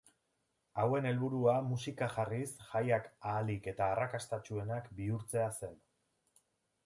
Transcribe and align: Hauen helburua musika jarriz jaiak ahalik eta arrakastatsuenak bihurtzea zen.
Hauen 0.83 1.07
helburua 1.09 1.51
musika 1.65 2.07
jarriz 2.13 2.49
jaiak 2.69 3.11
ahalik 3.33 3.69
eta 3.73 3.89
arrakastatsuenak 3.97 4.87
bihurtzea 5.01 5.51
zen. 5.61 5.77